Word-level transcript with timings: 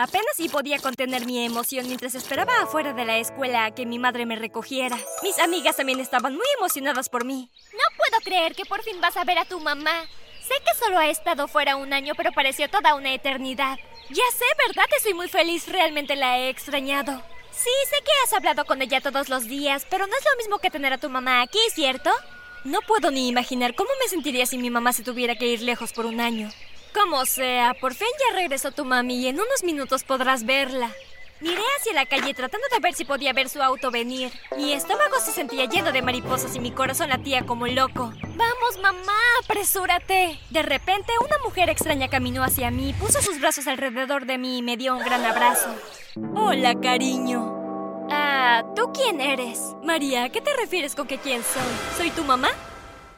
Apenas 0.00 0.34
si 0.34 0.48
podía 0.48 0.78
contener 0.78 1.26
mi 1.26 1.44
emoción 1.44 1.86
mientras 1.86 2.14
esperaba 2.14 2.62
afuera 2.62 2.94
de 2.94 3.04
la 3.04 3.18
escuela 3.18 3.66
a 3.66 3.74
que 3.74 3.84
mi 3.84 3.98
madre 3.98 4.24
me 4.24 4.34
recogiera. 4.34 4.96
Mis 5.22 5.38
amigas 5.38 5.76
también 5.76 6.00
estaban 6.00 6.32
muy 6.32 6.46
emocionadas 6.56 7.10
por 7.10 7.26
mí. 7.26 7.50
No 7.74 7.96
puedo 7.98 8.24
creer 8.24 8.54
que 8.54 8.64
por 8.64 8.82
fin 8.82 8.98
vas 9.02 9.18
a 9.18 9.24
ver 9.24 9.36
a 9.36 9.44
tu 9.44 9.60
mamá. 9.60 10.06
Sé 10.40 10.54
que 10.64 10.82
solo 10.82 10.96
ha 10.96 11.08
estado 11.08 11.48
fuera 11.48 11.76
un 11.76 11.92
año, 11.92 12.14
pero 12.16 12.32
pareció 12.32 12.70
toda 12.70 12.94
una 12.94 13.12
eternidad. 13.12 13.78
Ya 14.08 14.24
sé, 14.32 14.46
¿verdad? 14.66 14.86
Estoy 14.96 15.12
muy 15.12 15.28
feliz. 15.28 15.68
Realmente 15.68 16.16
la 16.16 16.38
he 16.38 16.48
extrañado. 16.48 17.22
Sí, 17.52 17.68
sé 17.90 17.96
que 18.02 18.12
has 18.24 18.32
hablado 18.32 18.64
con 18.64 18.80
ella 18.80 19.02
todos 19.02 19.28
los 19.28 19.48
días, 19.48 19.86
pero 19.90 20.06
no 20.06 20.16
es 20.16 20.24
lo 20.24 20.36
mismo 20.38 20.60
que 20.60 20.70
tener 20.70 20.94
a 20.94 20.98
tu 20.98 21.10
mamá 21.10 21.42
aquí, 21.42 21.60
¿cierto? 21.74 22.10
No 22.64 22.80
puedo 22.80 23.10
ni 23.10 23.28
imaginar 23.28 23.74
cómo 23.74 23.90
me 24.02 24.08
sentiría 24.08 24.46
si 24.46 24.56
mi 24.56 24.70
mamá 24.70 24.94
se 24.94 25.04
tuviera 25.04 25.34
que 25.34 25.48
ir 25.48 25.60
lejos 25.60 25.92
por 25.92 26.06
un 26.06 26.20
año. 26.20 26.50
Como 26.94 27.24
sea, 27.24 27.74
por 27.80 27.94
fin 27.94 28.08
ya 28.18 28.36
regresó 28.36 28.72
tu 28.72 28.84
mami 28.84 29.16
y 29.16 29.28
en 29.28 29.36
unos 29.36 29.62
minutos 29.62 30.04
podrás 30.04 30.44
verla. 30.44 30.90
Miré 31.40 31.62
hacia 31.78 31.94
la 31.94 32.04
calle 32.04 32.34
tratando 32.34 32.66
de 32.70 32.80
ver 32.80 32.92
si 32.94 33.06
podía 33.06 33.32
ver 33.32 33.48
su 33.48 33.62
auto 33.62 33.90
venir. 33.90 34.30
Mi 34.56 34.74
estómago 34.74 35.18
se 35.20 35.32
sentía 35.32 35.64
lleno 35.64 35.90
de 35.90 36.02
mariposas 36.02 36.54
y 36.54 36.60
mi 36.60 36.70
corazón 36.70 37.08
latía 37.08 37.46
como 37.46 37.66
loco. 37.66 38.12
Vamos, 38.36 38.78
mamá, 38.82 39.18
apresúrate. 39.42 40.38
De 40.50 40.62
repente, 40.62 41.12
una 41.24 41.38
mujer 41.42 41.70
extraña 41.70 42.08
caminó 42.08 42.44
hacia 42.44 42.70
mí, 42.70 42.94
puso 43.00 43.22
sus 43.22 43.40
brazos 43.40 43.68
alrededor 43.68 44.26
de 44.26 44.36
mí 44.36 44.58
y 44.58 44.62
me 44.62 44.76
dio 44.76 44.94
un 44.94 45.02
gran 45.02 45.24
abrazo. 45.24 45.74
Hola, 46.34 46.74
cariño. 46.78 47.56
Ah, 48.10 48.62
¿tú 48.76 48.90
quién 48.92 49.20
eres? 49.20 49.60
María, 49.82 50.24
¿a 50.24 50.28
qué 50.28 50.42
te 50.42 50.54
refieres 50.56 50.94
con 50.94 51.06
que 51.06 51.18
quién 51.18 51.42
soy? 51.42 51.96
¿Soy 51.96 52.10
tu 52.10 52.24
mamá? 52.24 52.50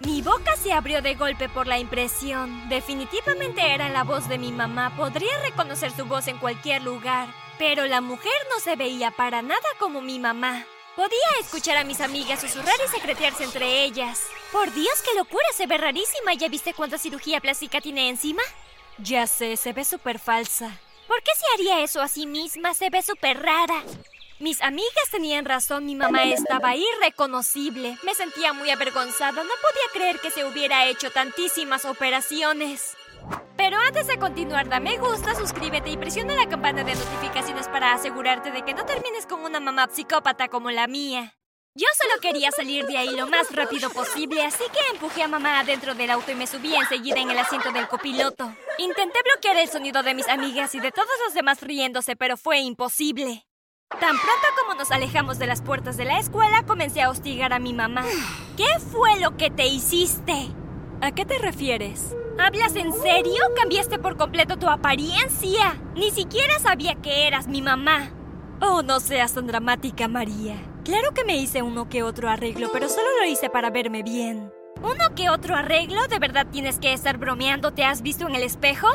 Mi 0.05 0.20
boca 0.20 0.56
se 0.56 0.73
abrió 0.73 1.01
de 1.01 1.15
golpe 1.15 1.48
por 1.48 1.69
la 1.69 1.79
impresión. 1.79 2.69
Definitivamente 2.69 3.73
era 3.73 3.88
la 3.88 4.02
voz 4.02 4.29
de 4.29 4.37
mi 4.37 4.51
mamá. 4.51 4.97
Podría 4.97 5.38
reconocer 5.43 5.93
su 5.93 6.05
voz 6.06 6.27
en 6.27 6.38
cualquier 6.38 6.83
lugar. 6.83 7.29
Pero 7.59 7.87
la 7.87 8.01
mujer 8.01 8.33
no 8.51 8.59
se 8.59 8.74
veía 8.74 9.12
para 9.12 9.43
nada 9.43 9.60
como 9.79 10.01
mi 10.01 10.19
mamá. 10.19 10.65
Podía 10.96 11.18
escuchar 11.40 11.77
a 11.77 11.85
mis 11.85 12.01
amigas 12.01 12.40
susurrar 12.40 12.74
y 12.85 12.90
secretearse 12.90 13.45
entre 13.45 13.85
ellas. 13.85 14.27
Por 14.51 14.73
Dios, 14.74 15.02
qué 15.04 15.16
locura, 15.16 15.46
se 15.54 15.66
ve 15.66 15.79
rarísima. 15.79 16.34
¿Ya 16.34 16.49
viste 16.49 16.74
cuánta 16.74 16.99
cirugía 16.99 17.40
plástica 17.40 17.80
tiene 17.80 18.09
encima? 18.09 18.43
Ya 18.99 19.27
sé, 19.29 19.57
se 19.57 19.73
ve 19.73 19.84
súper 19.84 20.18
falsa. 20.18 20.80
¿Por 21.07 21.23
qué 21.23 21.30
se 21.37 21.45
haría 21.55 21.84
eso 21.84 22.01
a 22.01 22.09
sí 22.09 22.27
misma? 22.27 22.74
Se 22.74 22.90
ve 22.90 23.02
súper 23.02 23.40
rara. 23.40 23.82
Mis 24.43 24.60
amigas 24.60 25.09
tenían 25.12 25.45
razón, 25.45 25.85
mi 25.85 25.95
mamá 25.95 26.24
estaba 26.24 26.74
irreconocible. 26.74 27.96
Me 28.02 28.12
sentía 28.12 28.52
muy 28.52 28.71
avergonzada, 28.71 29.45
no 29.45 29.52
podía 29.62 29.93
creer 29.93 30.18
que 30.18 30.32
se 30.32 30.45
hubiera 30.45 30.84
hecho 30.87 31.12
tantísimas 31.12 31.84
operaciones. 31.84 32.96
Pero 33.57 33.79
antes 33.79 34.09
de 34.09 34.18
continuar, 34.18 34.68
da 34.68 34.80
me 34.80 34.99
gusta, 34.99 35.37
suscríbete 35.37 35.90
y 35.90 35.96
presiona 35.96 36.34
la 36.34 36.49
campana 36.49 36.82
de 36.82 36.96
notificaciones 36.96 37.68
para 37.68 37.93
asegurarte 37.93 38.51
de 38.51 38.65
que 38.65 38.74
no 38.74 38.84
termines 38.84 39.26
con 39.26 39.45
una 39.45 39.60
mamá 39.60 39.88
psicópata 39.93 40.49
como 40.49 40.73
la 40.73 40.88
mía. 40.88 41.37
Yo 41.77 41.87
solo 41.96 42.21
quería 42.21 42.51
salir 42.51 42.84
de 42.87 42.99
ahí 42.99 43.10
lo 43.15 43.29
más 43.29 43.49
rápido 43.54 43.90
posible, 43.90 44.45
así 44.45 44.65
que 44.73 44.93
empujé 44.93 45.23
a 45.23 45.29
mamá 45.29 45.60
adentro 45.60 45.95
del 45.95 46.10
auto 46.10 46.32
y 46.32 46.34
me 46.34 46.49
subí 46.49 46.74
enseguida 46.74 47.21
en 47.21 47.30
el 47.30 47.38
asiento 47.38 47.71
del 47.71 47.87
copiloto. 47.87 48.52
Intenté 48.79 49.21
bloquear 49.23 49.56
el 49.59 49.68
sonido 49.68 50.02
de 50.02 50.15
mis 50.15 50.27
amigas 50.27 50.74
y 50.74 50.80
de 50.80 50.90
todos 50.90 51.15
los 51.27 51.32
demás 51.32 51.60
riéndose, 51.60 52.16
pero 52.16 52.37
fue 52.37 52.59
imposible. 52.59 53.46
Tan 54.01 54.16
pronto 54.16 54.46
como 54.60 54.74
nos 54.74 54.90
alejamos 54.90 55.38
de 55.38 55.46
las 55.46 55.62
puertas 55.62 55.96
de 55.96 56.04
la 56.04 56.18
escuela, 56.18 56.65
comencé 56.65 57.02
a 57.02 57.10
hostigar 57.10 57.52
a 57.52 57.59
mi 57.59 57.73
mamá. 57.73 58.04
¿Qué 58.57 58.66
fue 58.80 59.21
lo 59.21 59.37
que 59.37 59.51
te 59.51 59.66
hiciste? 59.66 60.49
¿A 61.01 61.12
qué 61.12 61.24
te 61.24 61.38
refieres? 61.38 62.15
¿Hablas 62.38 62.74
en 62.76 62.93
serio? 62.93 63.43
¿Cambiaste 63.57 63.99
por 63.99 64.16
completo 64.16 64.56
tu 64.56 64.69
apariencia? 64.69 65.81
Ni 65.94 66.10
siquiera 66.10 66.59
sabía 66.59 66.97
que 66.97 67.26
eras 67.26 67.47
mi 67.47 67.62
mamá. 67.62 68.10
Oh, 68.60 68.82
no 68.82 69.00
seas 69.00 69.34
tan 69.34 69.47
dramática, 69.47 70.09
María. 70.09 70.56
Claro 70.84 71.12
que 71.15 71.25
me 71.25 71.37
hice 71.37 71.62
uno 71.62 71.88
que 71.88 72.03
otro 72.03 72.28
arreglo, 72.28 72.71
pero 72.72 72.88
solo 72.88 73.06
lo 73.21 73.27
hice 73.27 73.50
para 73.50 73.71
verme 73.71 74.03
bien. 74.03 74.53
¿Uno 74.83 75.15
que 75.15 75.31
otro 75.31 75.55
arreglo? 75.55 76.06
¿De 76.09 76.19
verdad 76.19 76.47
tienes 76.50 76.81
que 76.81 76.93
estar 76.93 77.19
bromeando? 77.19 77.72
¿Te 77.72 77.84
has 77.84 78.03
visto 78.03 78.27
en 78.27 78.34
el 78.34 78.43
espejo? 78.43 78.88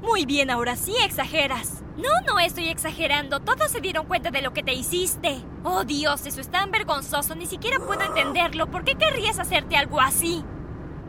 Muy 0.00 0.24
bien, 0.24 0.50
ahora 0.50 0.76
sí 0.76 0.94
exageras. 1.04 1.83
No, 1.96 2.08
no 2.26 2.40
estoy 2.40 2.68
exagerando. 2.68 3.40
Todos 3.40 3.70
se 3.70 3.80
dieron 3.80 4.06
cuenta 4.06 4.30
de 4.30 4.42
lo 4.42 4.52
que 4.52 4.62
te 4.62 4.74
hiciste. 4.74 5.38
Oh 5.62 5.84
Dios, 5.84 6.26
eso 6.26 6.40
es 6.40 6.48
tan 6.48 6.70
vergonzoso. 6.70 7.34
Ni 7.34 7.46
siquiera 7.46 7.78
puedo 7.78 8.02
entenderlo. 8.02 8.66
¿Por 8.66 8.84
qué 8.84 8.96
querrías 8.96 9.38
hacerte 9.38 9.76
algo 9.76 10.00
así? 10.00 10.44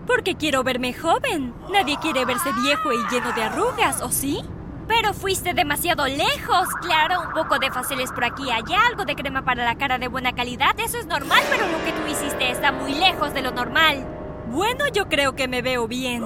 Porque 0.06 0.36
quiero 0.36 0.64
verme 0.64 0.94
joven. 0.94 1.54
Nadie 1.72 1.98
quiere 2.00 2.26
verse 2.26 2.52
viejo 2.62 2.94
y 2.94 2.98
lleno 3.10 3.32
de 3.34 3.44
arrugas, 3.44 4.02
¿o 4.02 4.12
sí? 4.12 4.44
Pero 4.88 5.16
fuiste 5.16 5.56
demasiado 5.56 6.06
lejos. 6.06 6.68
Claro, 6.84 7.22
un 7.22 7.34
poco 7.34 7.58
de 7.58 7.72
faceles 7.72 8.12
por 8.12 8.24
aquí 8.24 8.44
y 8.46 8.52
allá, 8.52 8.86
algo 8.88 9.06
de 9.06 9.16
crema 9.16 9.44
para 9.44 9.66
la 9.66 9.76
cara 9.76 9.98
de 9.98 10.08
buena 10.08 10.34
calidad. 10.34 10.80
Eso 10.80 11.00
es 11.00 11.08
normal, 11.08 11.42
pero 11.50 11.68
lo 11.68 11.84
que 11.84 11.94
tú 11.94 12.08
hiciste 12.08 12.52
está 12.52 12.72
muy 12.72 12.94
lejos 12.94 13.34
de 13.34 13.42
lo 13.42 13.50
normal. 13.50 14.06
Bueno, 14.52 14.88
yo 14.94 15.10
creo 15.10 15.36
que 15.36 15.48
me 15.48 15.64
veo 15.64 15.88
bien. 15.88 16.24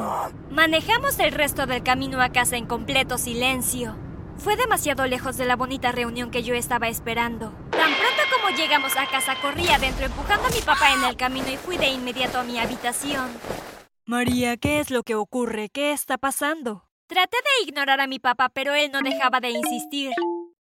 Manejamos 0.52 1.18
el 1.20 1.32
resto 1.32 1.66
del 1.66 1.84
camino 1.84 2.22
a 2.22 2.30
casa 2.30 2.58
en 2.58 2.66
completo 2.66 3.18
silencio. 3.18 3.96
Fue 4.40 4.56
demasiado 4.56 5.06
lejos 5.06 5.36
de 5.36 5.46
la 5.46 5.58
bonita 5.58 5.92
reunión 5.92 6.32
que 6.32 6.44
yo 6.44 6.56
estaba 6.56 6.88
esperando. 6.88 7.52
Tan 7.72 7.92
pronto 7.94 8.24
como 8.34 8.56
llegamos 8.56 8.96
a 8.96 9.06
casa, 9.08 9.36
corrí 9.42 9.68
adentro 9.68 10.06
empujando 10.06 10.48
a 10.48 10.52
mi 10.52 10.62
papá 10.62 10.94
en 10.94 11.04
el 11.04 11.18
camino 11.18 11.50
y 11.50 11.58
fui 11.58 11.78
de 11.78 11.90
inmediato 11.90 12.40
a 12.40 12.44
mi 12.44 12.58
habitación. 12.58 13.30
María, 14.06 14.56
¿qué 14.56 14.80
es 14.80 14.92
lo 14.92 15.04
que 15.04 15.16
ocurre? 15.16 15.70
¿Qué 15.70 15.92
está 15.92 16.18
pasando? 16.18 16.86
Traté 17.08 17.38
de 17.38 17.68
ignorar 17.68 18.00
a 18.00 18.08
mi 18.08 18.20
papá, 18.20 18.48
pero 18.50 18.74
él 18.74 18.92
no 18.94 19.02
dejaba 19.02 19.42
de 19.42 19.50
insistir. 19.50 20.14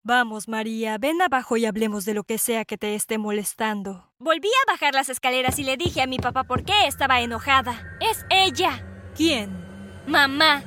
Vamos, 0.04 0.48
María, 0.48 0.98
ven 0.98 1.22
abajo 1.22 1.58
y 1.58 1.66
hablemos 1.66 2.06
de 2.06 2.14
lo 2.14 2.24
que 2.24 2.38
sea 2.38 2.64
que 2.64 2.78
te 2.78 2.96
esté 2.96 3.18
molestando. 3.18 4.10
Volví 4.20 4.48
a 4.48 4.72
bajar 4.72 4.94
las 4.94 5.10
escaleras 5.10 5.60
y 5.60 5.64
le 5.64 5.76
dije 5.76 6.02
a 6.02 6.08
mi 6.08 6.18
papá 6.18 6.46
por 6.46 6.64
qué 6.64 6.88
estaba 6.88 7.20
enojada. 7.20 7.98
Es 8.00 8.26
ella. 8.30 8.86
¿Quién? 9.16 9.50
Mamá. 10.08 10.64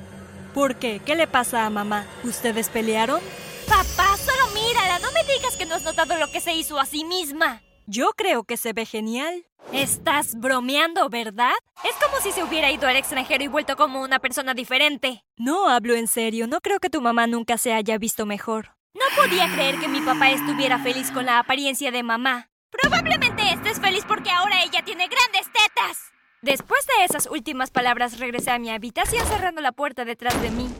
¿Por 0.54 0.76
qué? 0.76 1.00
¿Qué 1.04 1.14
le 1.14 1.26
pasa 1.26 1.66
a 1.66 1.70
mamá? 1.70 2.06
¿Ustedes 2.24 2.68
pelearon? 2.68 3.20
Papá, 3.68 4.16
solo 4.16 4.52
mírala. 4.54 4.98
No 4.98 5.12
me 5.12 5.22
digas 5.24 5.56
que 5.56 5.66
no 5.66 5.74
has 5.74 5.84
notado 5.84 6.16
lo 6.16 6.30
que 6.30 6.40
se 6.40 6.54
hizo 6.54 6.78
a 6.80 6.86
sí 6.86 7.04
misma. 7.04 7.62
Yo 7.86 8.10
creo 8.16 8.44
que 8.44 8.56
se 8.56 8.72
ve 8.72 8.84
genial. 8.86 9.46
Estás 9.72 10.34
bromeando, 10.38 11.08
¿verdad? 11.08 11.52
Es 11.84 11.94
como 12.04 12.20
si 12.22 12.32
se 12.32 12.42
hubiera 12.42 12.70
ido 12.70 12.88
al 12.88 12.96
extranjero 12.96 13.44
y 13.44 13.48
vuelto 13.48 13.76
como 13.76 14.00
una 14.00 14.18
persona 14.18 14.54
diferente. 14.54 15.24
No 15.36 15.68
hablo 15.68 15.94
en 15.94 16.08
serio. 16.08 16.46
No 16.46 16.60
creo 16.60 16.80
que 16.80 16.90
tu 16.90 17.00
mamá 17.00 17.26
nunca 17.26 17.58
se 17.58 17.72
haya 17.72 17.98
visto 17.98 18.24
mejor. 18.24 18.74
No 18.94 19.04
podía 19.14 19.52
creer 19.52 19.78
que 19.78 19.88
mi 19.88 20.00
papá 20.00 20.30
estuviera 20.30 20.78
feliz 20.78 21.10
con 21.10 21.26
la 21.26 21.38
apariencia 21.38 21.90
de 21.90 22.02
mamá. 22.02 22.50
Probablemente 22.70 23.42
estés 23.52 23.80
feliz 23.80 24.04
porque 24.06 24.30
ahora 24.30 24.62
ella 24.62 24.82
tiene 24.84 25.08
grandes 25.08 25.46
tetas. 25.52 25.98
Después 26.42 26.86
de 26.86 27.04
esas 27.04 27.26
últimas 27.26 27.70
palabras 27.70 28.20
regresé 28.20 28.52
a 28.52 28.60
mi 28.60 28.70
habitación 28.70 29.26
cerrando 29.26 29.60
la 29.60 29.72
puerta 29.72 30.04
detrás 30.04 30.40
de 30.40 30.50
mí. 30.50 30.72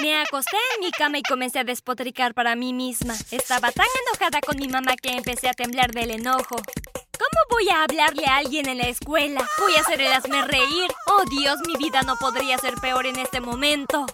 Me 0.00 0.16
acosté 0.16 0.56
en 0.76 0.84
mi 0.84 0.90
cama 0.92 1.18
y 1.18 1.22
comencé 1.22 1.58
a 1.58 1.64
despotricar 1.64 2.32
para 2.32 2.56
mí 2.56 2.72
misma. 2.72 3.14
Estaba 3.30 3.70
tan 3.70 3.86
enojada 4.06 4.40
con 4.40 4.56
mi 4.56 4.68
mamá 4.68 4.96
que 4.96 5.10
empecé 5.10 5.48
a 5.48 5.52
temblar 5.52 5.90
del 5.90 6.12
enojo. 6.12 6.56
¿Cómo 6.56 7.40
voy 7.50 7.68
a 7.68 7.82
hablarle 7.82 8.24
a 8.26 8.36
alguien 8.36 8.66
en 8.68 8.78
la 8.78 8.88
escuela? 8.88 9.46
Voy 9.58 9.74
a 9.76 9.80
hacer 9.80 10.00
el 10.00 10.12
hazme 10.12 10.40
reír. 10.46 10.90
Oh 11.06 11.24
Dios, 11.28 11.58
mi 11.66 11.76
vida 11.76 12.00
no 12.02 12.16
podría 12.16 12.56
ser 12.56 12.74
peor 12.76 13.04
en 13.04 13.18
este 13.18 13.40
momento. 13.40 14.06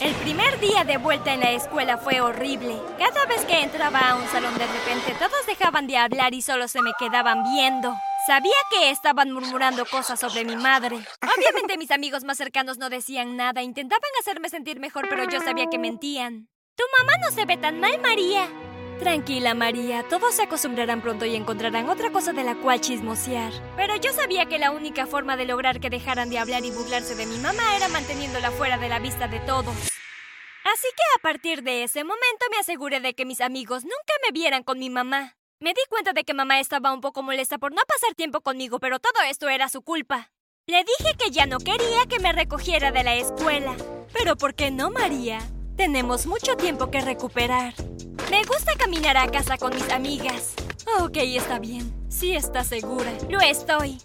El 0.00 0.14
primer 0.16 0.60
día 0.60 0.84
de 0.84 0.98
vuelta 0.98 1.32
en 1.32 1.40
la 1.40 1.50
escuela 1.50 1.98
fue 1.98 2.20
horrible. 2.20 2.78
Cada 2.96 3.24
vez 3.26 3.44
que 3.44 3.60
entraba 3.60 3.98
a 3.98 4.14
un 4.14 4.28
salón 4.28 4.56
de 4.56 4.66
repente 4.66 5.14
todos 5.18 5.46
dejaban 5.46 5.88
de 5.88 5.96
hablar 5.96 6.32
y 6.32 6.42
solo 6.42 6.68
se 6.68 6.80
me 6.80 6.92
quedaban 6.98 7.42
viendo. 7.42 7.96
Sabía 8.26 8.52
que 8.70 8.90
estaban 8.90 9.32
murmurando 9.32 9.84
cosas 9.84 10.20
sobre 10.20 10.44
mi 10.44 10.54
madre. 10.54 10.96
Obviamente 11.36 11.76
mis 11.76 11.90
amigos 11.90 12.22
más 12.22 12.38
cercanos 12.38 12.78
no 12.78 12.88
decían 12.88 13.36
nada, 13.36 13.62
intentaban 13.62 14.10
hacerme 14.20 14.48
sentir 14.48 14.78
mejor, 14.78 15.08
pero 15.08 15.28
yo 15.28 15.40
sabía 15.40 15.66
que 15.68 15.78
mentían. 15.78 16.48
Tu 16.76 16.84
mamá 16.98 17.12
no 17.20 17.32
se 17.34 17.44
ve 17.46 17.56
tan 17.56 17.80
mal, 17.80 18.00
María. 18.00 18.48
Tranquila, 19.00 19.54
María, 19.54 20.04
todos 20.08 20.36
se 20.36 20.44
acostumbrarán 20.44 21.00
pronto 21.00 21.24
y 21.24 21.34
encontrarán 21.34 21.88
otra 21.88 22.12
cosa 22.12 22.32
de 22.32 22.44
la 22.44 22.54
cual 22.54 22.80
chismosear. 22.80 23.52
Pero 23.74 23.96
yo 23.96 24.12
sabía 24.12 24.46
que 24.46 24.60
la 24.60 24.70
única 24.70 25.06
forma 25.06 25.36
de 25.36 25.46
lograr 25.46 25.80
que 25.80 25.90
dejaran 25.90 26.30
de 26.30 26.38
hablar 26.38 26.64
y 26.64 26.70
burlarse 26.70 27.16
de 27.16 27.26
mi 27.26 27.38
mamá 27.38 27.74
era 27.76 27.88
manteniéndola 27.88 28.52
fuera 28.52 28.78
de 28.78 28.88
la 28.88 29.00
vista 29.00 29.26
de 29.26 29.40
todos. 29.40 29.74
Así 29.74 30.86
que 30.96 31.02
a 31.18 31.22
partir 31.22 31.64
de 31.64 31.82
ese 31.82 32.04
momento 32.04 32.46
me 32.52 32.58
aseguré 32.58 33.00
de 33.00 33.14
que 33.14 33.24
mis 33.24 33.40
amigos 33.40 33.82
nunca 33.82 34.14
me 34.24 34.30
vieran 34.30 34.62
con 34.62 34.78
mi 34.78 34.90
mamá. 34.90 35.34
Me 35.62 35.74
di 35.74 35.80
cuenta 35.88 36.12
de 36.12 36.24
que 36.24 36.34
mamá 36.34 36.58
estaba 36.58 36.92
un 36.92 37.00
poco 37.00 37.22
molesta 37.22 37.56
por 37.56 37.70
no 37.70 37.82
pasar 37.86 38.16
tiempo 38.16 38.40
conmigo, 38.40 38.80
pero 38.80 38.98
todo 38.98 39.22
esto 39.30 39.48
era 39.48 39.68
su 39.68 39.82
culpa. 39.82 40.32
Le 40.66 40.78
dije 40.78 41.14
que 41.16 41.30
ya 41.30 41.46
no 41.46 41.58
quería 41.58 42.04
que 42.08 42.18
me 42.18 42.32
recogiera 42.32 42.90
de 42.90 43.04
la 43.04 43.14
escuela. 43.14 43.76
Pero 44.12 44.34
¿por 44.34 44.56
qué 44.56 44.72
no, 44.72 44.90
María? 44.90 45.38
Tenemos 45.76 46.26
mucho 46.26 46.56
tiempo 46.56 46.90
que 46.90 47.00
recuperar. 47.00 47.74
Me 48.28 48.42
gusta 48.42 48.74
caminar 48.76 49.16
a 49.16 49.30
casa 49.30 49.56
con 49.56 49.72
mis 49.72 49.88
amigas. 49.90 50.54
Ok, 50.98 51.18
está 51.18 51.60
bien. 51.60 51.94
Sí 52.08 52.34
está 52.34 52.64
segura. 52.64 53.12
Lo 53.28 53.40
estoy. 53.40 53.98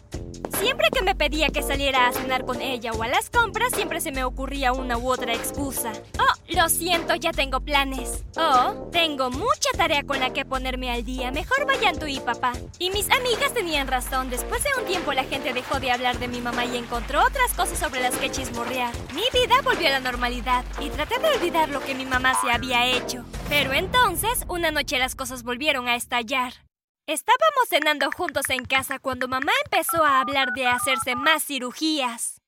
Siempre 0.59 0.87
que 0.91 1.03
me 1.03 1.15
pedía 1.15 1.49
que 1.49 1.61
saliera 1.61 2.07
a 2.07 2.13
cenar 2.13 2.45
con 2.45 2.61
ella 2.61 2.91
o 2.91 3.03
a 3.03 3.07
las 3.07 3.29
compras, 3.29 3.73
siempre 3.73 4.01
se 4.01 4.11
me 4.11 4.23
ocurría 4.23 4.73
una 4.73 4.97
u 4.97 5.09
otra 5.09 5.33
excusa. 5.33 5.93
Oh, 6.19 6.55
lo 6.55 6.67
siento, 6.69 7.15
ya 7.15 7.31
tengo 7.31 7.59
planes. 7.59 8.23
Oh, 8.35 8.89
tengo 8.91 9.29
mucha 9.29 9.69
tarea 9.77 10.03
con 10.03 10.19
la 10.19 10.33
que 10.33 10.45
ponerme 10.45 10.89
al 10.91 11.05
día. 11.05 11.31
Mejor 11.31 11.65
vayan 11.65 11.99
tú 11.99 12.07
y 12.07 12.19
papá. 12.19 12.53
Y 12.79 12.89
mis 12.89 13.09
amigas 13.11 13.53
tenían 13.53 13.87
razón. 13.87 14.29
Después 14.29 14.63
de 14.63 14.69
un 14.79 14.87
tiempo 14.87 15.13
la 15.13 15.23
gente 15.23 15.53
dejó 15.53 15.79
de 15.79 15.91
hablar 15.91 16.17
de 16.19 16.27
mi 16.27 16.41
mamá 16.41 16.65
y 16.65 16.77
encontró 16.77 17.21
otras 17.21 17.53
cosas 17.53 17.77
sobre 17.77 18.01
las 18.01 18.15
que 18.17 18.31
chismorrear. 18.31 18.93
Mi 19.13 19.23
vida 19.33 19.61
volvió 19.63 19.87
a 19.87 19.91
la 19.91 19.99
normalidad 19.99 20.65
y 20.81 20.89
traté 20.89 21.19
de 21.19 21.29
olvidar 21.29 21.69
lo 21.69 21.81
que 21.81 21.95
mi 21.95 22.05
mamá 22.05 22.33
se 22.41 22.51
había 22.51 22.87
hecho. 22.87 23.23
Pero 23.47 23.73
entonces, 23.73 24.43
una 24.47 24.71
noche 24.71 24.99
las 24.99 25.15
cosas 25.15 25.43
volvieron 25.43 25.87
a 25.87 25.95
estallar. 25.95 26.66
Estábamos 27.07 27.69
cenando 27.69 28.11
juntos 28.11 28.49
en 28.49 28.65
casa 28.65 28.99
cuando 28.99 29.29
mamá 29.29 29.53
empezó 29.63 30.03
a 30.03 30.19
hablar 30.19 30.49
de 30.53 30.67
hacerse 30.67 31.15
más 31.15 31.41
cirugías. 31.41 32.41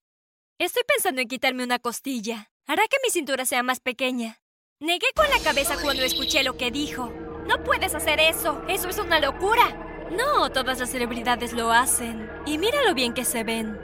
Estoy 0.58 0.84
pensando 0.86 1.22
en 1.22 1.30
quitarme 1.30 1.64
una 1.64 1.80
costilla. 1.80 2.52
Hará 2.68 2.84
que 2.90 2.98
mi 3.02 3.10
cintura 3.10 3.46
sea 3.46 3.64
más 3.64 3.80
pequeña. 3.80 4.42
Negué 4.82 5.08
con 5.16 5.30
la 5.30 5.40
cabeza 5.42 5.78
cuando 5.82 6.04
escuché 6.04 6.44
lo 6.44 6.58
que 6.58 6.72
dijo. 6.72 7.10
No 7.48 7.64
puedes 7.64 7.96
hacer 7.96 8.20
eso. 8.20 8.62
Eso 8.68 8.90
es 8.90 9.00
una 9.00 9.22
locura. 9.22 9.64
No, 10.12 10.50
todas 10.50 10.78
las 10.78 10.90
celebridades 10.90 11.54
lo 11.54 11.72
hacen. 11.72 12.30
Y 12.46 12.58
mira 12.58 12.84
lo 12.84 12.94
bien 12.94 13.14
que 13.14 13.24
se 13.24 13.46
ven. 13.46 13.80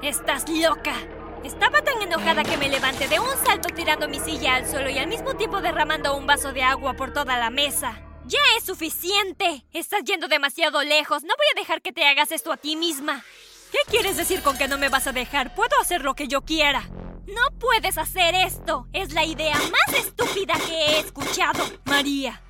Estás 0.00 0.48
loca. 0.48 0.94
Estaba 1.42 1.82
tan 1.82 2.00
enojada 2.02 2.44
que 2.44 2.56
me 2.56 2.68
levanté 2.68 3.08
de 3.08 3.18
un 3.18 3.36
salto 3.44 3.74
tirando 3.74 4.06
mi 4.06 4.20
silla 4.20 4.54
al 4.54 4.68
suelo 4.68 4.90
y 4.90 4.98
al 4.98 5.08
mismo 5.08 5.34
tiempo 5.34 5.60
derramando 5.60 6.16
un 6.16 6.28
vaso 6.28 6.52
de 6.52 6.62
agua 6.62 6.94
por 6.94 7.12
toda 7.12 7.36
la 7.36 7.50
mesa. 7.50 8.00
¡Ya 8.30 8.38
es 8.56 8.62
suficiente! 8.62 9.66
Estás 9.72 10.04
yendo 10.04 10.28
demasiado 10.28 10.84
lejos. 10.84 11.24
No 11.24 11.34
voy 11.36 11.46
a 11.52 11.58
dejar 11.58 11.82
que 11.82 11.90
te 11.90 12.04
hagas 12.04 12.30
esto 12.30 12.52
a 12.52 12.56
ti 12.56 12.76
misma. 12.76 13.24
¿Qué 13.72 13.78
quieres 13.90 14.16
decir 14.16 14.40
con 14.40 14.56
que 14.56 14.68
no 14.68 14.78
me 14.78 14.88
vas 14.88 15.08
a 15.08 15.12
dejar? 15.12 15.52
Puedo 15.56 15.76
hacer 15.80 16.02
lo 16.02 16.14
que 16.14 16.28
yo 16.28 16.42
quiera. 16.42 16.88
No 17.26 17.58
puedes 17.58 17.98
hacer 17.98 18.36
esto. 18.36 18.86
Es 18.92 19.14
la 19.14 19.24
idea 19.24 19.56
más 19.56 19.98
estúpida 19.98 20.54
que 20.64 20.76
he 20.76 21.00
escuchado. 21.00 21.64
María, 21.86 22.40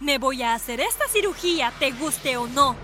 me 0.00 0.18
voy 0.18 0.42
a 0.42 0.54
hacer 0.54 0.80
esta 0.80 1.06
cirugía, 1.06 1.72
te 1.78 1.92
guste 1.92 2.36
o 2.36 2.48
no. 2.48 2.74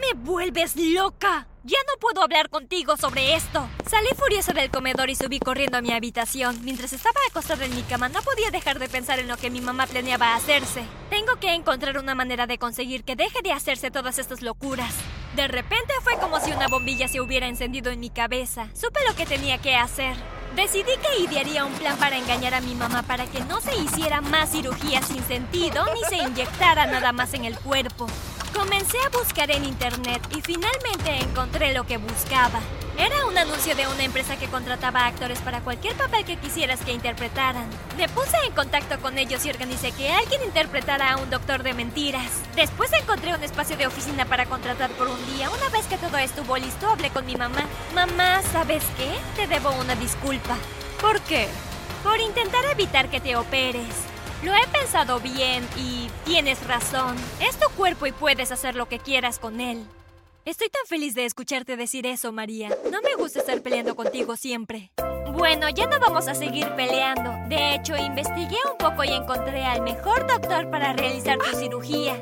Me 0.00 0.18
vuelves 0.18 0.74
loca. 0.74 1.46
Ya 1.68 1.76
no 1.86 2.00
puedo 2.00 2.22
hablar 2.22 2.48
contigo 2.48 2.96
sobre 2.96 3.34
esto. 3.34 3.68
Salí 3.90 4.08
furiosa 4.16 4.54
del 4.54 4.70
comedor 4.70 5.10
y 5.10 5.14
subí 5.14 5.38
corriendo 5.38 5.76
a 5.76 5.82
mi 5.82 5.92
habitación. 5.92 6.58
Mientras 6.64 6.94
estaba 6.94 7.20
acostada 7.28 7.66
en 7.66 7.76
mi 7.76 7.82
cama, 7.82 8.08
no 8.08 8.22
podía 8.22 8.50
dejar 8.50 8.78
de 8.78 8.88
pensar 8.88 9.18
en 9.18 9.28
lo 9.28 9.36
que 9.36 9.50
mi 9.50 9.60
mamá 9.60 9.86
planeaba 9.86 10.34
hacerse. 10.34 10.82
Tengo 11.10 11.36
que 11.36 11.52
encontrar 11.52 11.98
una 11.98 12.14
manera 12.14 12.46
de 12.46 12.56
conseguir 12.56 13.04
que 13.04 13.16
deje 13.16 13.42
de 13.42 13.52
hacerse 13.52 13.90
todas 13.90 14.18
estas 14.18 14.40
locuras. 14.40 14.94
De 15.36 15.46
repente 15.46 15.92
fue 16.02 16.16
como 16.18 16.40
si 16.40 16.52
una 16.52 16.68
bombilla 16.68 17.06
se 17.06 17.20
hubiera 17.20 17.48
encendido 17.48 17.90
en 17.90 18.00
mi 18.00 18.08
cabeza. 18.08 18.70
Supe 18.72 19.00
lo 19.06 19.14
que 19.14 19.26
tenía 19.26 19.58
que 19.58 19.76
hacer. 19.76 20.16
Decidí 20.56 20.92
que 21.02 21.22
idearía 21.22 21.66
un 21.66 21.74
plan 21.74 21.98
para 21.98 22.16
engañar 22.16 22.54
a 22.54 22.62
mi 22.62 22.74
mamá 22.74 23.02
para 23.02 23.26
que 23.26 23.40
no 23.40 23.60
se 23.60 23.76
hiciera 23.76 24.22
más 24.22 24.52
cirugía 24.52 25.02
sin 25.02 25.22
sentido 25.24 25.84
ni 25.92 26.02
se 26.04 26.16
inyectara 26.16 26.86
nada 26.86 27.12
más 27.12 27.34
en 27.34 27.44
el 27.44 27.58
cuerpo. 27.58 28.06
Comencé 28.54 28.96
a 29.04 29.10
buscar 29.10 29.50
en 29.50 29.64
internet 29.64 30.20
y 30.36 30.40
finalmente 30.40 31.16
encontré 31.20 31.72
lo 31.74 31.84
que 31.84 31.98
buscaba. 31.98 32.60
Era 32.96 33.26
un 33.26 33.38
anuncio 33.38 33.76
de 33.76 33.86
una 33.86 34.02
empresa 34.02 34.36
que 34.36 34.48
contrataba 34.48 35.06
actores 35.06 35.38
para 35.40 35.60
cualquier 35.60 35.94
papel 35.94 36.24
que 36.24 36.36
quisieras 36.36 36.80
que 36.80 36.92
interpretaran. 36.92 37.68
Me 37.96 38.08
puse 38.08 38.36
en 38.44 38.52
contacto 38.52 38.98
con 39.00 39.18
ellos 39.18 39.46
y 39.46 39.50
organicé 39.50 39.92
que 39.92 40.10
alguien 40.10 40.42
interpretara 40.42 41.12
a 41.12 41.16
un 41.18 41.30
doctor 41.30 41.62
de 41.62 41.74
mentiras. 41.74 42.42
Después 42.56 42.92
encontré 42.92 43.34
un 43.34 43.42
espacio 43.44 43.76
de 43.76 43.86
oficina 43.86 44.24
para 44.24 44.46
contratar 44.46 44.90
por 44.90 45.06
un 45.06 45.26
día. 45.34 45.48
Una 45.50 45.68
vez 45.68 45.86
que 45.86 45.98
todo 45.98 46.16
estuvo 46.18 46.56
listo, 46.56 46.88
hablé 46.88 47.10
con 47.10 47.24
mi 47.24 47.36
mamá. 47.36 47.66
Mamá, 47.94 48.42
¿sabes 48.50 48.82
qué? 48.96 49.14
Te 49.36 49.46
debo 49.46 49.70
una 49.72 49.94
disculpa. 49.94 50.56
¿Por 51.00 51.20
qué? 51.20 51.46
Por 52.02 52.18
intentar 52.18 52.64
evitar 52.72 53.08
que 53.10 53.20
te 53.20 53.36
operes. 53.36 53.94
Lo 54.42 54.54
he 54.54 54.66
pensado 54.68 55.18
bien 55.18 55.66
y 55.76 56.08
tienes 56.24 56.64
razón. 56.66 57.16
Es 57.40 57.58
tu 57.58 57.68
cuerpo 57.70 58.06
y 58.06 58.12
puedes 58.12 58.52
hacer 58.52 58.76
lo 58.76 58.86
que 58.88 58.98
quieras 58.98 59.38
con 59.38 59.60
él. 59.60 59.84
Estoy 60.44 60.68
tan 60.68 60.86
feliz 60.86 61.14
de 61.14 61.24
escucharte 61.24 61.76
decir 61.76 62.06
eso, 62.06 62.32
María. 62.32 62.70
No 62.90 63.02
me 63.02 63.14
gusta 63.16 63.40
estar 63.40 63.60
peleando 63.62 63.96
contigo 63.96 64.36
siempre. 64.36 64.92
Bueno, 65.32 65.68
ya 65.68 65.86
no 65.86 65.98
vamos 66.00 66.28
a 66.28 66.34
seguir 66.34 66.68
peleando. 66.74 67.32
De 67.48 67.74
hecho, 67.74 67.96
investigué 67.96 68.56
un 68.70 68.78
poco 68.78 69.04
y 69.04 69.08
encontré 69.08 69.64
al 69.64 69.82
mejor 69.82 70.26
doctor 70.26 70.70
para 70.70 70.92
realizar 70.92 71.36
tu 71.38 71.56
cirugía. 71.56 72.16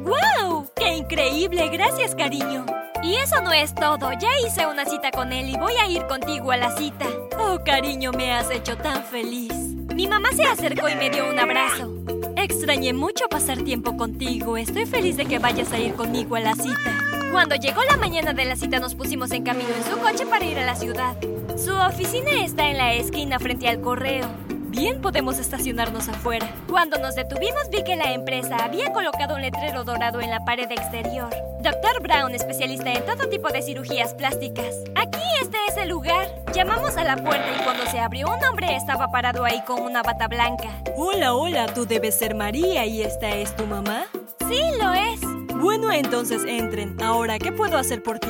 ¡Wow! 0.00 0.70
¡Qué 0.74 0.94
increíble! 0.94 1.68
Gracias, 1.68 2.14
cariño. 2.14 2.66
Y 3.02 3.16
eso 3.16 3.40
no 3.42 3.52
es 3.52 3.74
todo. 3.74 4.10
Ya 4.12 4.30
hice 4.46 4.66
una 4.66 4.84
cita 4.86 5.10
con 5.10 5.32
él 5.32 5.50
y 5.50 5.56
voy 5.56 5.74
a 5.76 5.88
ir 5.88 6.06
contigo 6.06 6.50
a 6.52 6.56
la 6.56 6.76
cita. 6.76 7.06
Oh, 7.38 7.60
cariño, 7.64 8.12
me 8.12 8.32
has 8.32 8.50
hecho 8.50 8.76
tan 8.78 9.04
feliz. 9.04 9.63
Mi 9.94 10.08
mamá 10.08 10.28
se 10.34 10.42
acercó 10.42 10.88
y 10.88 10.96
me 10.96 11.08
dio 11.08 11.30
un 11.30 11.38
abrazo. 11.38 11.94
Extrañé 12.36 12.92
mucho 12.92 13.28
pasar 13.28 13.62
tiempo 13.62 13.96
contigo. 13.96 14.56
Estoy 14.56 14.86
feliz 14.86 15.16
de 15.16 15.24
que 15.24 15.38
vayas 15.38 15.72
a 15.72 15.78
ir 15.78 15.94
conmigo 15.94 16.34
a 16.34 16.40
la 16.40 16.54
cita. 16.56 16.98
Cuando 17.30 17.54
llegó 17.54 17.80
la 17.88 17.96
mañana 17.96 18.32
de 18.32 18.44
la 18.44 18.56
cita 18.56 18.80
nos 18.80 18.96
pusimos 18.96 19.30
en 19.30 19.44
camino 19.44 19.68
en 19.68 19.84
su 19.84 19.96
coche 20.00 20.26
para 20.26 20.44
ir 20.44 20.58
a 20.58 20.66
la 20.66 20.74
ciudad. 20.74 21.16
Su 21.56 21.76
oficina 21.76 22.44
está 22.44 22.68
en 22.68 22.78
la 22.78 22.94
esquina 22.94 23.38
frente 23.38 23.68
al 23.68 23.80
correo. 23.80 24.26
Bien 24.74 25.00
podemos 25.00 25.38
estacionarnos 25.38 26.08
afuera. 26.08 26.52
Cuando 26.68 26.98
nos 26.98 27.14
detuvimos 27.14 27.70
vi 27.70 27.84
que 27.84 27.94
la 27.94 28.12
empresa 28.12 28.56
había 28.56 28.92
colocado 28.92 29.36
un 29.36 29.42
letrero 29.42 29.84
dorado 29.84 30.20
en 30.20 30.30
la 30.30 30.44
pared 30.44 30.68
exterior. 30.68 31.30
Dr. 31.60 32.02
Brown, 32.02 32.34
especialista 32.34 32.92
en 32.92 33.06
todo 33.06 33.28
tipo 33.28 33.50
de 33.50 33.62
cirugías 33.62 34.14
plásticas. 34.14 34.74
Aquí 34.96 35.20
este 35.40 35.58
es 35.68 35.76
el 35.76 35.90
lugar. 35.90 36.26
Llamamos 36.52 36.96
a 36.96 37.04
la 37.04 37.14
puerta 37.14 37.46
y 37.56 37.62
cuando 37.62 37.86
se 37.86 38.00
abrió 38.00 38.26
un 38.26 38.44
hombre 38.44 38.74
estaba 38.74 39.12
parado 39.12 39.44
ahí 39.44 39.62
con 39.64 39.80
una 39.80 40.02
bata 40.02 40.26
blanca. 40.26 40.82
Hola, 40.96 41.34
hola, 41.34 41.72
tú 41.72 41.86
debes 41.86 42.18
ser 42.18 42.34
María 42.34 42.84
y 42.84 43.02
esta 43.02 43.30
es 43.30 43.54
tu 43.54 43.66
mamá. 43.66 44.06
Sí, 44.48 44.60
lo 44.82 44.92
es. 44.92 45.20
Bueno, 45.54 45.92
entonces 45.92 46.42
entren. 46.48 47.00
Ahora, 47.00 47.38
¿qué 47.38 47.52
puedo 47.52 47.78
hacer 47.78 48.02
por 48.02 48.18
ti? 48.18 48.28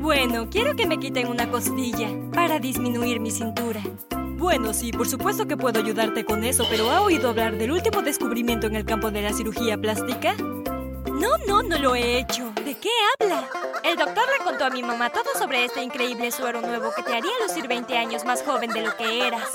Bueno, 0.00 0.50
quiero 0.50 0.76
que 0.76 0.86
me 0.86 0.98
quiten 0.98 1.28
una 1.28 1.50
costilla 1.50 2.10
para 2.34 2.58
disminuir 2.58 3.20
mi 3.20 3.30
cintura. 3.30 3.80
Bueno, 4.42 4.74
sí, 4.74 4.90
por 4.90 5.08
supuesto 5.08 5.46
que 5.46 5.56
puedo 5.56 5.78
ayudarte 5.78 6.24
con 6.24 6.42
eso, 6.42 6.66
pero 6.68 6.90
¿ha 6.90 7.00
oído 7.00 7.28
hablar 7.28 7.56
del 7.56 7.70
último 7.70 8.02
descubrimiento 8.02 8.66
en 8.66 8.74
el 8.74 8.84
campo 8.84 9.12
de 9.12 9.22
la 9.22 9.32
cirugía 9.32 9.78
plástica? 9.78 10.34
No, 10.34 11.38
no, 11.46 11.62
no 11.62 11.78
lo 11.78 11.94
he 11.94 12.18
hecho. 12.18 12.52
¿De 12.64 12.74
qué 12.74 12.88
habla? 13.20 13.48
El 13.84 13.96
doctor 13.96 14.24
le 14.36 14.44
contó 14.44 14.64
a 14.64 14.70
mi 14.70 14.82
mamá 14.82 15.10
todo 15.10 15.26
sobre 15.38 15.64
este 15.64 15.80
increíble 15.84 16.32
suero 16.32 16.60
nuevo 16.60 16.90
que 16.96 17.04
te 17.04 17.14
haría 17.14 17.30
lucir 17.46 17.68
20 17.68 17.96
años 17.96 18.24
más 18.24 18.42
joven 18.42 18.72
de 18.72 18.82
lo 18.82 18.96
que 18.96 19.28
eras. 19.28 19.48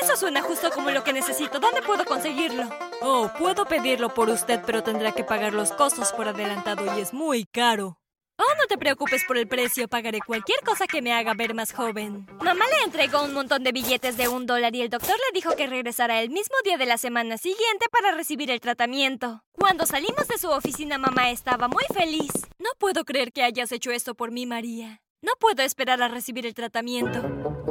Eso 0.00 0.16
suena 0.16 0.40
justo 0.40 0.70
como 0.70 0.92
lo 0.92 1.02
que 1.02 1.12
necesito. 1.12 1.58
¿Dónde 1.58 1.82
puedo 1.82 2.04
conseguirlo? 2.04 2.70
Oh, 3.02 3.28
puedo 3.36 3.64
pedirlo 3.64 4.14
por 4.14 4.30
usted, 4.30 4.62
pero 4.64 4.84
tendrá 4.84 5.10
que 5.10 5.24
pagar 5.24 5.52
los 5.52 5.72
costos 5.72 6.12
por 6.12 6.28
adelantado 6.28 6.84
y 6.96 7.00
es 7.00 7.12
muy 7.12 7.44
caro. 7.44 7.97
Oh, 8.40 8.54
no 8.56 8.66
te 8.68 8.78
preocupes 8.78 9.24
por 9.26 9.36
el 9.36 9.48
precio, 9.48 9.88
pagaré 9.88 10.20
cualquier 10.24 10.60
cosa 10.60 10.86
que 10.86 11.02
me 11.02 11.12
haga 11.12 11.34
ver 11.34 11.54
más 11.54 11.72
joven. 11.72 12.24
Mamá 12.40 12.64
le 12.66 12.84
entregó 12.84 13.24
un 13.24 13.34
montón 13.34 13.64
de 13.64 13.72
billetes 13.72 14.16
de 14.16 14.28
un 14.28 14.46
dólar 14.46 14.76
y 14.76 14.82
el 14.82 14.90
doctor 14.90 15.16
le 15.16 15.34
dijo 15.34 15.56
que 15.56 15.66
regresara 15.66 16.22
el 16.22 16.30
mismo 16.30 16.54
día 16.64 16.78
de 16.78 16.86
la 16.86 16.98
semana 16.98 17.36
siguiente 17.36 17.86
para 17.90 18.14
recibir 18.14 18.52
el 18.52 18.60
tratamiento. 18.60 19.42
Cuando 19.50 19.86
salimos 19.86 20.28
de 20.28 20.38
su 20.38 20.48
oficina, 20.50 20.98
mamá 20.98 21.30
estaba 21.30 21.66
muy 21.66 21.82
feliz. 21.92 22.30
No 22.60 22.70
puedo 22.78 23.04
creer 23.04 23.32
que 23.32 23.42
hayas 23.42 23.72
hecho 23.72 23.90
esto 23.90 24.14
por 24.14 24.30
mí, 24.30 24.46
María. 24.46 25.02
No 25.20 25.32
puedo 25.40 25.64
esperar 25.64 26.00
a 26.00 26.06
recibir 26.06 26.46
el 26.46 26.54
tratamiento. 26.54 27.22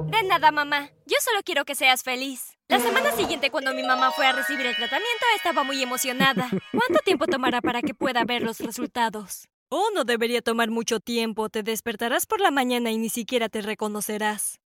De 0.07 0.23
nada, 0.23 0.51
mamá. 0.51 0.89
Yo 1.05 1.15
solo 1.21 1.39
quiero 1.45 1.63
que 1.63 1.75
seas 1.75 2.03
feliz. 2.03 2.57
La 2.67 2.79
semana 2.79 3.13
siguiente, 3.13 3.51
cuando 3.51 3.73
mi 3.73 3.83
mamá 3.83 4.11
fue 4.11 4.27
a 4.27 4.33
recibir 4.33 4.65
el 4.65 4.75
tratamiento, 4.75 5.25
estaba 5.37 5.63
muy 5.63 5.81
emocionada. 5.81 6.49
¿Cuánto 6.71 6.99
tiempo 7.05 7.25
tomará 7.25 7.61
para 7.61 7.81
que 7.81 7.93
pueda 7.93 8.25
ver 8.25 8.43
los 8.43 8.59
resultados? 8.59 9.47
Oh, 9.69 9.89
no 9.93 10.05
debería 10.05 10.41
tomar 10.41 10.69
mucho 10.69 10.99
tiempo. 11.01 11.49
Te 11.49 11.61
despertarás 11.61 12.25
por 12.25 12.39
la 12.39 12.51
mañana 12.51 12.91
y 12.91 12.97
ni 12.97 13.09
siquiera 13.09 13.49
te 13.49 13.61
reconocerás. 13.61 14.61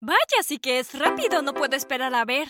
Vaya, 0.00 0.42
sí 0.42 0.58
que 0.58 0.78
es 0.78 0.98
rápido. 0.98 1.42
No 1.42 1.52
puedo 1.52 1.76
esperar 1.76 2.14
a 2.14 2.24
ver. 2.24 2.48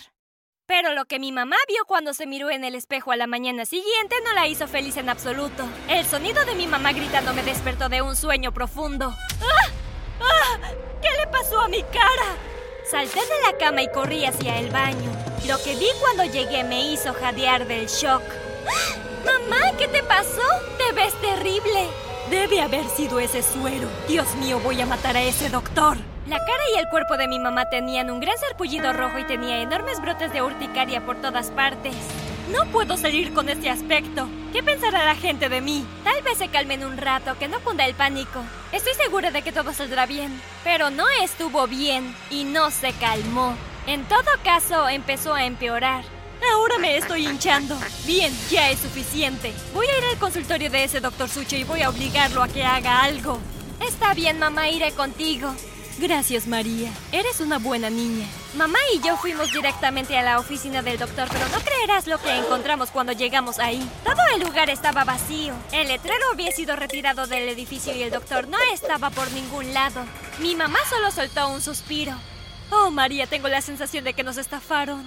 Pero 0.65 0.93
lo 0.93 1.05
que 1.05 1.19
mi 1.19 1.31
mamá 1.31 1.57
vio 1.67 1.85
cuando 1.85 2.13
se 2.13 2.25
miró 2.25 2.49
en 2.49 2.63
el 2.63 2.75
espejo 2.75 3.11
a 3.11 3.17
la 3.17 3.27
mañana 3.27 3.65
siguiente 3.65 4.15
no 4.23 4.33
la 4.33 4.47
hizo 4.47 4.67
feliz 4.67 4.97
en 4.97 5.09
absoluto. 5.09 5.65
El 5.89 6.05
sonido 6.05 6.43
de 6.45 6.55
mi 6.55 6.67
mamá 6.67 6.93
gritando 6.93 7.33
me 7.33 7.43
despertó 7.43 7.89
de 7.89 8.01
un 8.01 8.15
sueño 8.15 8.53
profundo. 8.53 9.13
¡Ah! 9.41 9.71
¡Ah! 10.21 10.59
¿Qué 11.01 11.09
le 11.17 11.27
pasó 11.27 11.59
a 11.59 11.67
mi 11.67 11.83
cara? 11.83 12.35
Salté 12.89 13.19
de 13.19 13.51
la 13.51 13.57
cama 13.57 13.81
y 13.81 13.91
corrí 13.91 14.25
hacia 14.25 14.59
el 14.59 14.69
baño. 14.69 15.11
Lo 15.45 15.61
que 15.61 15.75
vi 15.75 15.87
cuando 16.01 16.23
llegué 16.25 16.63
me 16.63 16.91
hizo 16.91 17.13
jadear 17.13 17.67
del 17.67 17.87
shock. 17.87 18.23
¡Ah! 18.69 18.95
Mamá, 19.25 19.77
¿qué 19.77 19.87
te 19.87 20.03
pasó? 20.03 20.41
Ves 20.97 21.13
terrible. 21.21 21.87
Debe 22.31 22.59
haber 22.59 22.83
sido 22.89 23.19
ese 23.19 23.43
suero. 23.43 23.87
Dios 24.07 24.33
mío, 24.37 24.59
voy 24.63 24.81
a 24.81 24.87
matar 24.87 25.15
a 25.15 25.21
ese 25.21 25.47
doctor. 25.47 25.95
La 26.25 26.39
cara 26.39 26.63
y 26.73 26.79
el 26.79 26.89
cuerpo 26.89 27.17
de 27.17 27.27
mi 27.27 27.37
mamá 27.37 27.69
tenían 27.69 28.09
un 28.09 28.19
gran 28.19 28.35
sarpullido 28.39 28.91
rojo 28.93 29.19
y 29.19 29.23
tenía 29.23 29.61
enormes 29.61 30.01
brotes 30.01 30.33
de 30.33 30.41
urticaria 30.41 31.05
por 31.05 31.21
todas 31.21 31.51
partes. 31.51 31.93
No 32.51 32.65
puedo 32.71 32.97
salir 32.97 33.31
con 33.31 33.47
este 33.47 33.69
aspecto. 33.69 34.27
¿Qué 34.51 34.63
pensará 34.63 35.05
la 35.05 35.13
gente 35.13 35.49
de 35.49 35.61
mí? 35.61 35.85
Tal 36.03 36.23
vez 36.23 36.39
se 36.39 36.47
calmen 36.47 36.83
un 36.83 36.97
rato, 36.97 37.37
que 37.37 37.47
no 37.47 37.59
cunda 37.59 37.85
el 37.85 37.93
pánico. 37.93 38.41
Estoy 38.71 38.95
segura 38.95 39.29
de 39.29 39.43
que 39.43 39.51
todo 39.51 39.73
saldrá 39.73 40.07
bien. 40.07 40.41
Pero 40.63 40.89
no 40.89 41.05
estuvo 41.21 41.67
bien 41.67 42.15
y 42.31 42.43
no 42.43 42.71
se 42.71 42.91
calmó. 42.93 43.55
En 43.85 44.03
todo 44.05 44.31
caso, 44.43 44.89
empezó 44.89 45.35
a 45.35 45.45
empeorar. 45.45 46.16
Ahora 46.53 46.77
me 46.77 46.97
estoy 46.97 47.27
hinchando. 47.27 47.77
Bien, 48.05 48.33
ya 48.49 48.69
es 48.69 48.79
suficiente. 48.79 49.53
Voy 49.73 49.87
a 49.87 49.97
ir 49.97 50.05
al 50.05 50.19
consultorio 50.19 50.69
de 50.69 50.83
ese 50.83 50.99
doctor 50.99 51.29
Sucho 51.29 51.55
y 51.55 51.63
voy 51.63 51.81
a 51.81 51.89
obligarlo 51.89 52.43
a 52.43 52.47
que 52.47 52.63
haga 52.63 53.03
algo. 53.03 53.39
Está 53.79 54.13
bien, 54.13 54.39
mamá, 54.39 54.69
iré 54.69 54.91
contigo. 54.91 55.53
Gracias, 55.99 56.45
María. 56.45 56.91
Eres 57.11 57.41
una 57.41 57.57
buena 57.57 57.89
niña. 57.89 58.27
Mamá 58.53 58.77
y 58.93 58.99
yo 59.01 59.17
fuimos 59.17 59.51
directamente 59.51 60.15
a 60.15 60.21
la 60.21 60.39
oficina 60.39 60.83
del 60.83 60.99
doctor, 60.99 61.27
pero 61.31 61.47
no 61.49 61.59
creerás 61.59 62.05
lo 62.05 62.19
que 62.19 62.35
encontramos 62.37 62.91
cuando 62.91 63.13
llegamos 63.13 63.57
ahí. 63.57 63.87
Todo 64.03 64.21
el 64.35 64.41
lugar 64.41 64.69
estaba 64.69 65.05
vacío. 65.05 65.55
El 65.71 65.87
letrero 65.87 66.23
había 66.31 66.51
sido 66.51 66.75
retirado 66.75 67.25
del 67.25 67.49
edificio 67.49 67.95
y 67.95 68.03
el 68.03 68.11
doctor 68.11 68.47
no 68.47 68.57
estaba 68.73 69.09
por 69.09 69.31
ningún 69.31 69.73
lado. 69.73 70.05
Mi 70.39 70.55
mamá 70.55 70.77
solo 70.87 71.09
soltó 71.09 71.49
un 71.49 71.61
suspiro. 71.61 72.13
Oh, 72.69 72.91
María, 72.91 73.25
tengo 73.25 73.47
la 73.47 73.61
sensación 73.61 74.03
de 74.03 74.13
que 74.13 74.23
nos 74.23 74.37
estafaron. 74.37 75.03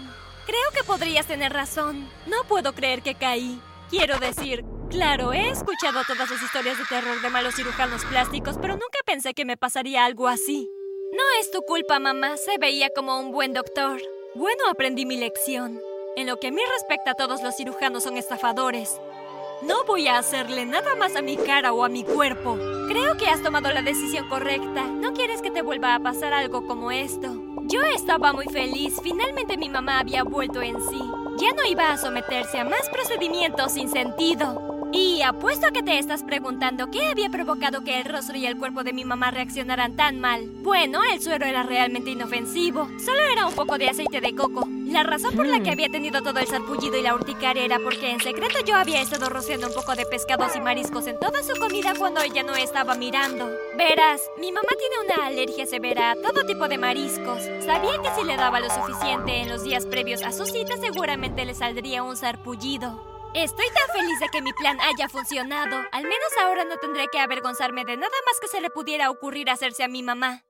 Creo 0.47 0.71
que 0.75 0.85
podrías 0.85 1.27
tener 1.27 1.53
razón. 1.53 2.09
No 2.27 2.45
puedo 2.49 2.73
creer 2.73 3.03
que 3.03 3.15
caí. 3.15 3.61
Quiero 3.91 4.19
decir, 4.19 4.65
claro, 4.89 5.33
he 5.33 5.51
escuchado 5.51 6.03
todas 6.07 6.31
las 6.31 6.43
historias 6.43 6.79
de 6.79 6.85
terror 6.85 7.21
de 7.21 7.31
malos 7.31 7.55
cirujanos 7.55 8.05
plásticos, 8.05 8.57
pero 8.61 8.75
nunca 8.75 8.99
pensé 9.05 9.35
que 9.35 9.45
me 9.45 9.57
pasaría 9.57 10.05
algo 10.05 10.29
así. 10.29 10.71
No 11.13 11.23
es 11.41 11.51
tu 11.51 11.63
culpa, 11.63 11.99
mamá. 11.99 12.37
Se 12.37 12.59
veía 12.59 12.89
como 12.95 13.19
un 13.19 13.33
buen 13.33 13.53
doctor. 13.53 14.01
Bueno, 14.35 14.65
aprendí 14.71 15.07
mi 15.07 15.17
lección. 15.17 15.81
En 16.17 16.27
lo 16.27 16.39
que 16.39 16.49
a 16.49 16.53
mí 16.53 16.61
respecta, 16.73 17.15
todos 17.15 17.43
los 17.43 17.57
cirujanos 17.57 18.05
son 18.05 18.17
estafadores. 18.17 19.01
No 19.63 19.85
voy 19.85 20.09
a 20.09 20.19
hacerle 20.19 20.65
nada 20.65 20.95
más 20.95 21.17
a 21.17 21.23
mi 21.23 21.37
cara 21.37 21.73
o 21.73 21.85
a 21.85 21.89
mi 21.89 22.05
cuerpo. 22.05 22.57
Creo 22.89 23.17
que 23.17 23.27
has 23.27 23.43
tomado 23.43 23.71
la 23.73 23.83
decisión 23.83 24.29
correcta. 24.29 24.85
No 24.85 25.13
quieres 25.13 25.43
que 25.43 25.51
te 25.51 25.63
vuelva 25.63 25.95
a 25.95 26.01
pasar 26.01 26.33
algo 26.33 26.67
como 26.67 26.91
esto. 26.91 27.29
Yo 27.71 27.81
estaba 27.95 28.33
muy 28.33 28.47
feliz. 28.47 29.01
Finalmente 29.01 29.57
mi 29.57 29.69
mamá 29.69 30.01
había 30.01 30.25
vuelto 30.25 30.61
en 30.61 30.75
sí. 30.89 31.01
Ya 31.39 31.53
no 31.55 31.65
iba 31.69 31.93
a 31.93 31.99
someterse 31.99 32.59
a 32.59 32.65
más 32.65 32.89
procedimientos 32.91 33.73
sin 33.73 33.89
sentido. 33.89 34.70
Y 34.93 35.23
apuesto 35.23 35.69
a 35.69 35.71
que 35.71 35.83
te 35.83 35.99
estás 35.99 36.25
preguntando 36.25 36.91
qué 36.91 37.07
había 37.07 37.31
provocado 37.31 37.85
que 37.85 38.01
el 38.01 38.05
rostro 38.05 38.37
y 38.37 38.47
el 38.47 38.59
cuerpo 38.59 38.83
de 38.83 38.93
mi 38.93 39.05
mamá 39.05 39.31
reaccionaran 39.31 39.95
tan 39.95 40.19
mal. 40.19 40.49
Bueno, 40.63 41.01
el 41.13 41.21
suero 41.21 41.47
era 41.47 41.63
realmente 41.63 42.11
inofensivo. 42.11 42.89
Solo 42.99 43.21
era 43.33 43.47
un 43.47 43.55
poco 43.55 43.79
de 43.79 43.89
aceite 43.89 44.21
de 44.21 44.35
coco. 44.35 44.67
La 44.87 45.05
razón 45.05 45.37
por 45.37 45.47
la 45.47 45.61
que 45.61 45.71
mm. 45.71 45.73
había 45.73 45.89
tenido 45.89 46.23
todo 46.23 46.41
el 46.41 46.49
sarpullido 46.49 46.97
y 46.99 47.03
la 47.03 47.15
urticaria 47.15 47.65
era 47.65 47.79
porque 47.79 48.11
en 48.11 48.21
secreto 48.21 48.59
yo 48.67 48.75
había 48.75 49.01
estado 49.01 49.29
rociando 49.29 49.69
un 49.69 49.75
poco 49.75 49.95
de 49.95 50.05
pescados 50.07 50.57
y 50.57 50.61
mariscos 50.61 51.07
en 51.07 51.21
toda 51.21 51.45
su 51.45 51.55
comida 51.61 51.95
cuando 51.97 52.21
ella 52.21 52.43
no 52.43 52.57
estaba 52.57 52.97
mirando. 52.97 53.49
Verás, 53.79 54.21
mi 54.41 54.51
mamá 54.51 54.69
tiene 54.77 55.15
una 55.15 55.27
alergia 55.27 55.67
severa 55.67 56.11
a 56.11 56.17
todo 56.17 56.45
tipo 56.45 56.67
de 56.67 56.79
mariscos. 56.79 57.45
Sabía 57.65 58.03
que 58.03 58.11
si 58.19 58.27
le 58.27 58.37
daba 58.37 58.59
lo 58.59 58.69
suficiente 58.69 59.43
en 59.43 59.49
los 59.49 59.63
días 59.63 59.87
previos 59.87 60.25
a 60.25 60.33
su 60.33 60.45
cita 60.47 60.77
seguramente 60.79 61.45
le 61.45 61.55
saldría 61.55 62.03
un 62.03 62.17
sarpullido. 62.17 63.10
Estoy 63.35 63.67
tan 63.67 63.97
feliz 63.97 64.19
de 64.19 64.29
que 64.29 64.43
mi 64.43 64.53
plan 64.53 64.79
haya 64.81 65.09
funcionado. 65.09 65.77
Al 65.93 66.03
menos 66.03 66.37
ahora 66.43 66.65
no 66.65 66.79
tendré 66.79 67.07
que 67.13 67.21
avergonzarme 67.21 67.85
de 67.85 67.97
nada 67.97 68.17
más 68.27 68.41
que 68.41 68.49
se 68.49 68.61
le 68.61 68.71
pudiera 68.71 69.09
ocurrir 69.09 69.51
hacerse 69.51 69.85
a 69.85 69.89
mi 69.89 70.03
mamá. 70.03 70.43